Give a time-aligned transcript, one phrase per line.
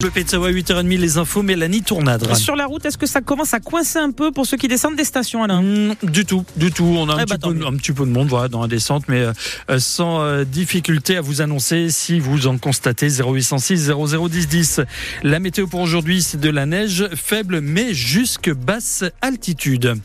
[0.00, 2.36] Le Pizzawa 8h30, les infos, Mélanie Tournadre.
[2.36, 4.94] Sur la route, est-ce que ça commence à coincer un peu pour ceux qui descendent
[4.94, 5.60] des stations, Alain?
[5.60, 6.84] Mmh, du tout, du tout.
[6.84, 7.66] On a un, Eh petit, bah, tant peu, mieux.
[7.66, 9.26] un petit peu de monde voilà, dans la descente, mais
[9.68, 14.80] euh, sans euh, difficulté à vous annoncer si vous en constatez 0806 0010 10.
[15.24, 19.96] La météo pour aujourd'hui, c'est de la neige faible, mais jusque basse altitude.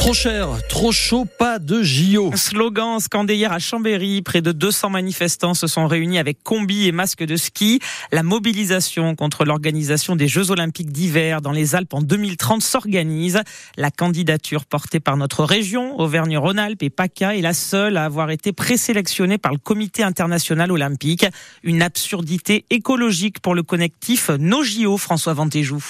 [0.00, 2.30] Trop cher, trop chaud, pas de JO.
[2.34, 4.22] Slogan scandé hier à Chambéry.
[4.22, 7.80] Près de 200 manifestants se sont réunis avec combi et masques de ski.
[8.10, 13.42] La mobilisation contre l'organisation des Jeux Olympiques d'hiver dans les Alpes en 2030 s'organise.
[13.76, 18.54] La candidature portée par notre région, Auvergne-Rhône-Alpes et PACA, est la seule à avoir été
[18.54, 21.26] présélectionnée par le Comité international olympique.
[21.62, 25.84] Une absurdité écologique pour le connectif Nos JO, François Vantéjou.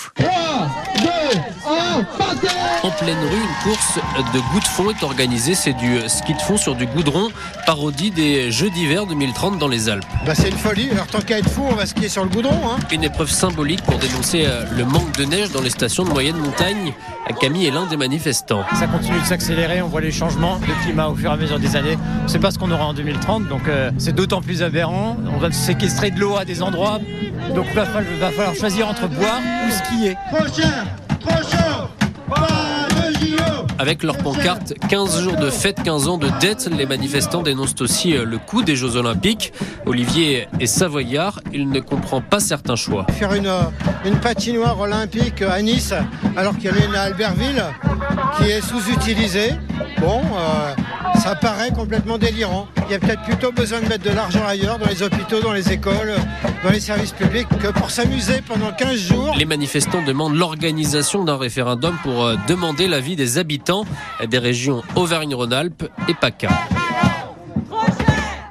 [2.82, 3.98] En pleine rue, une course
[4.32, 5.54] de goût de fond est organisée.
[5.54, 7.28] C'est du ski de fond sur du goudron,
[7.66, 10.04] parodie des Jeux d'hiver 2030 dans les Alpes.
[10.24, 12.58] Bah c'est une folie, alors tant qu'à être fou, on va skier sur le goudron.
[12.70, 12.78] Hein.
[12.90, 16.36] Une épreuve symbolique pour dénoncer euh, le manque de neige dans les stations de moyenne
[16.36, 16.94] montagne.
[17.38, 18.64] Camille est l'un des manifestants.
[18.78, 21.58] Ça continue de s'accélérer, on voit les changements de climat au fur et à mesure
[21.60, 21.98] des années.
[22.20, 25.16] On ne sait pas ce qu'on aura en 2030, donc euh, c'est d'autant plus aberrant.
[25.34, 26.98] On va séquestrer de l'eau à des endroits,
[27.54, 30.16] donc il va, falloir- va falloir choisir entre boire ou skier.
[30.34, 30.86] Trop cher,
[31.20, 31.88] trop chaud,
[32.28, 32.59] pas de JO.
[33.80, 38.14] Avec leur pancarte 15 jours de fête, 15 ans de dette, les manifestants dénoncent aussi
[38.14, 39.54] euh, le coût des Jeux Olympiques.
[39.86, 43.06] Olivier est savoyard, il ne comprend pas certains choix.
[43.12, 43.62] Faire une, euh,
[44.04, 45.94] une patinoire olympique à Nice,
[46.36, 47.64] alors qu'il y en a une à Albertville
[48.36, 49.52] qui est sous-utilisée.
[49.98, 50.74] Bon, euh,
[51.18, 52.68] ça paraît complètement délirant.
[52.88, 55.52] Il y a peut-être plutôt besoin de mettre de l'argent ailleurs, dans les hôpitaux, dans
[55.52, 56.14] les écoles,
[56.64, 59.34] dans les services publics, que pour s'amuser pendant 15 jours.
[59.38, 63.84] Les manifestants demandent l'organisation d'un référendum pour euh, demander l'avis des habitants
[64.26, 66.48] des régions Auvergne-Rhône-Alpes et PACA.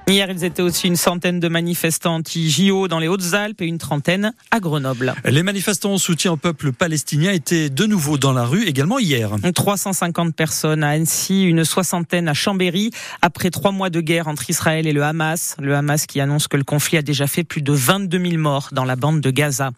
[0.09, 4.33] Hier, ils étaient aussi une centaine de manifestants anti-JO dans les Hautes-Alpes et une trentaine
[4.49, 5.13] à Grenoble.
[5.23, 9.29] Les manifestants en soutien au peuple palestinien étaient de nouveau dans la rue également hier.
[9.53, 12.89] 350 personnes à Annecy, une soixantaine à Chambéry,
[13.21, 15.55] après trois mois de guerre entre Israël et le Hamas.
[15.59, 18.69] Le Hamas qui annonce que le conflit a déjà fait plus de 22 000 morts
[18.71, 19.69] dans la bande de Gaza.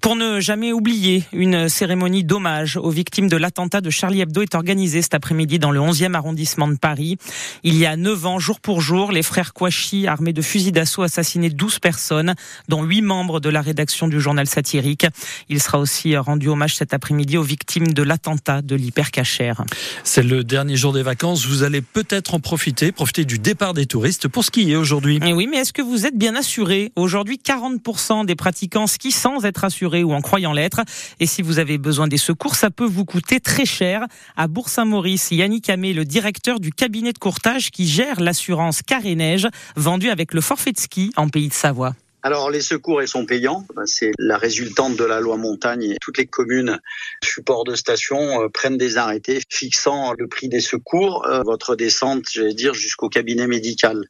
[0.00, 4.54] Pour ne jamais oublier, une cérémonie d'hommage aux victimes de l'attentat de Charlie Hebdo est
[4.54, 7.18] organisée cet après-midi dans le 11e arrondissement de Paris.
[7.64, 9.71] Il y a 9 ans, jour pour jour, les frères Kouachi,
[10.06, 12.34] armés de fusils d'assaut, assassinaient 12 personnes,
[12.68, 15.06] dont 8 membres de la rédaction du journal satirique.
[15.48, 19.64] Il sera aussi rendu hommage cet après-midi aux victimes de l'attentat de l'hypercachère.
[20.04, 21.46] C'est le dernier jour des vacances.
[21.46, 25.18] Vous allez peut-être en profiter, profiter du départ des touristes pour skier aujourd'hui.
[25.24, 26.92] Et oui, mais est-ce que vous êtes bien assuré?
[26.96, 30.80] Aujourd'hui, 40% des pratiquants skient sans être assurés ou en croyant l'être.
[31.20, 34.04] Et si vous avez besoin des secours, ça peut vous coûter très cher.
[34.36, 39.48] À Bourg-Saint-Maurice, Yannick Amé, le directeur du cabinet de courtage qui gère l'assurance Carré Neige,
[39.76, 41.94] vendue avec le forfait de ski en Pays de Savoie.
[42.24, 45.96] Alors les secours ils sont payants, Ben, c'est la résultante de la loi montagne.
[46.00, 46.78] Toutes les communes
[47.24, 52.26] support de station euh, prennent des arrêtés fixant le prix des secours, euh, votre descente,
[52.30, 54.04] j'allais dire jusqu'au cabinet médical.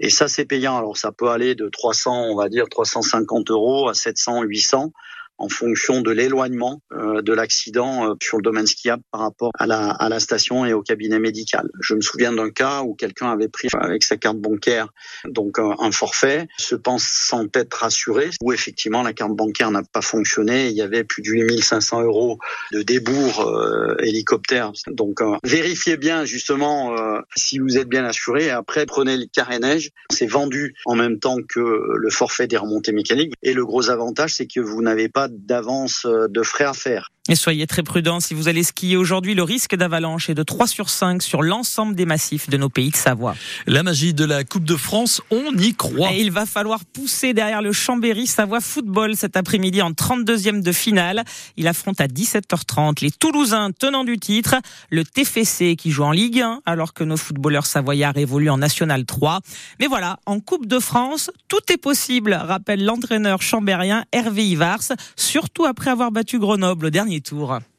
[0.00, 0.76] Et ça c'est payant.
[0.76, 4.92] Alors ça peut aller de 300, on va dire 350 euros à 700, 800
[5.38, 9.66] en fonction de l'éloignement euh, de l'accident euh, sur le domaine skiable par rapport à
[9.66, 11.68] la, à la station et au cabinet médical.
[11.80, 14.88] Je me souviens d'un cas où quelqu'un avait pris avec sa carte bancaire
[15.24, 20.02] donc un, un forfait, se pensant être rassuré, où effectivement la carte bancaire n'a pas
[20.02, 22.38] fonctionné, il y avait plus de 8500 euros
[22.72, 24.72] de débours euh, hélicoptère.
[24.88, 29.58] Donc euh, vérifiez bien justement euh, si vous êtes bien assuré après prenez le carré
[29.58, 33.90] neige, c'est vendu en même temps que le forfait des remontées mécaniques et le gros
[33.90, 37.10] avantage c'est que vous n'avez pas d'avance euh, de frais à faire.
[37.28, 39.34] Et soyez très prudents si vous allez skier aujourd'hui.
[39.34, 42.90] Le risque d'avalanche est de 3 sur 5 sur l'ensemble des massifs de nos pays
[42.90, 43.34] de Savoie.
[43.66, 46.12] La magie de la Coupe de France, on y croit.
[46.12, 50.70] Et il va falloir pousser derrière le Chambéry Savoie Football cet après-midi en 32e de
[50.70, 51.24] finale.
[51.56, 54.54] Il affronte à 17h30 les Toulousains tenants du titre,
[54.90, 59.04] le TFC qui joue en Ligue 1 alors que nos footballeurs savoyards évoluent en National
[59.04, 59.40] 3.
[59.80, 65.64] Mais voilà, en Coupe de France, tout est possible, rappelle l'entraîneur chambérien Hervé Ivars, surtout
[65.64, 67.15] après avoir battu Grenoble au dernier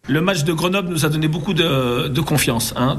[0.09, 2.73] Le match de Grenoble nous a donné beaucoup de, confiance.
[2.77, 2.97] Hein.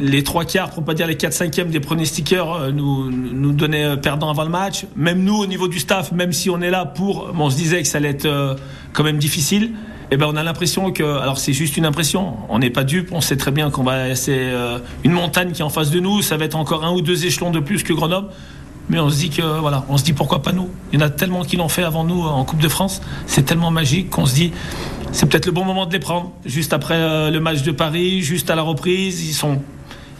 [0.00, 3.96] Les trois quarts, pour pas dire les quatre cinquièmes des pronostiqueurs euh, nous, nous donnaient
[3.96, 4.86] perdants avant le match.
[4.96, 7.82] Même nous, au niveau du staff, même si on est là pour, on se disait
[7.82, 8.54] que ça allait être euh,
[8.92, 9.72] quand même difficile.
[10.12, 13.12] Eh ben, on a l'impression que, alors c'est juste une impression, on n'est pas dupe,
[13.12, 16.00] on sait très bien qu'on va, c'est euh, une montagne qui est en face de
[16.00, 18.28] nous, ça va être encore un ou deux échelons de plus que Grenoble.
[18.90, 20.68] Mais on se dit que voilà, on se dit pourquoi pas nous?
[20.92, 23.00] Il y en a tellement qui l'ont fait avant nous en Coupe de France.
[23.26, 24.52] C'est tellement magique qu'on se dit
[25.12, 26.32] c'est peut-être le bon moment de les prendre.
[26.44, 29.60] Juste après euh, le match de Paris, juste à la reprise, ils sont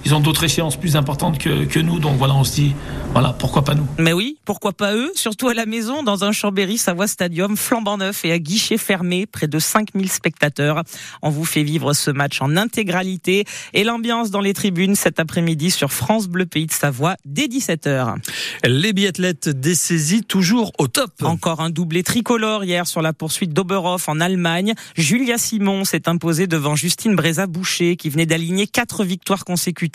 [0.04, 1.98] ils ont d'autres échéances plus importantes que, que nous.
[1.98, 2.74] Donc voilà, on se dit,
[3.12, 6.32] voilà, pourquoi pas nous Mais oui, pourquoi pas eux Surtout à la maison, dans un
[6.32, 10.82] Chambéry Savoie Stadium flambant neuf et à guichet fermé, près de 5000 spectateurs.
[11.22, 13.44] On vous fait vivre ce match en intégralité
[13.74, 18.16] et l'ambiance dans les tribunes cet après-midi sur France Bleu Pays de Savoie dès 17h.
[18.64, 21.12] Les biathlètes dessaisis toujours au top.
[21.22, 24.74] Encore un doublé tricolore hier sur la poursuite d'Oberhof en Allemagne.
[24.96, 29.89] Julia Simon s'est imposée devant Justine Bréza-Boucher qui venait d'aligner quatre victoires consécutives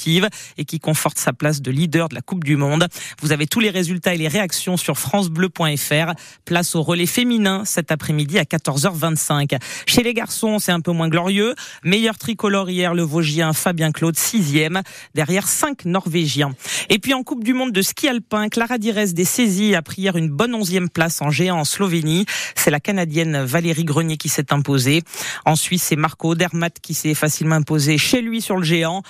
[0.58, 2.88] et qui conforte sa place de leader de la Coupe du Monde.
[3.22, 6.14] Vous avez tous les résultats et les réactions sur francebleu.fr.
[6.46, 9.58] Place au relais féminin cet après-midi à 14h25.
[9.86, 11.56] Chez les garçons, c'est un peu moins glorieux.
[11.84, 14.82] Meilleur tricolore hier, le Vosgien Fabien Claude, sixième,
[15.14, 16.54] derrière cinq Norvégiens.
[16.90, 20.04] Et puis en Coupe du Monde de ski alpin, Clara Dires des saisies a pris
[20.04, 22.26] hier une bonne onzième place en géant en Slovénie.
[22.56, 25.04] C'est la Canadienne Valérie Grenier qui s'est imposée.
[25.46, 29.04] En Suisse, c'est Marco Odermatt qui s'est facilement imposé chez lui sur le géant.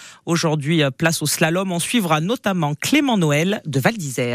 [0.75, 1.71] Aujourd'hui, place au slalom.
[1.71, 4.33] On suivra notamment Clément Noël de Val d'Isère.